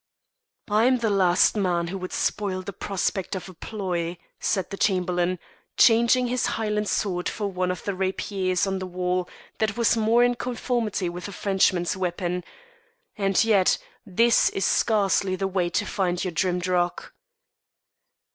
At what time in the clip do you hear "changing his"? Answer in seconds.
5.77-6.47